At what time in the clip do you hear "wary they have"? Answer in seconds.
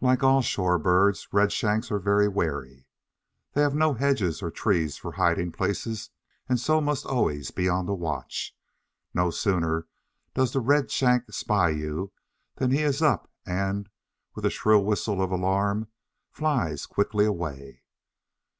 2.26-3.76